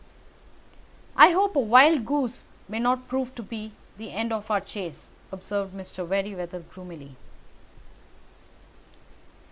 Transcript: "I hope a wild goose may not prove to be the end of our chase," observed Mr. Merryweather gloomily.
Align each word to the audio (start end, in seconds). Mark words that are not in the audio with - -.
"I 1.15 1.29
hope 1.29 1.55
a 1.55 1.59
wild 1.59 2.07
goose 2.07 2.47
may 2.67 2.79
not 2.79 3.07
prove 3.07 3.35
to 3.35 3.43
be 3.43 3.71
the 3.99 4.09
end 4.11 4.33
of 4.33 4.49
our 4.49 4.59
chase," 4.59 5.11
observed 5.31 5.75
Mr. 5.75 6.09
Merryweather 6.09 6.61
gloomily. 6.61 7.15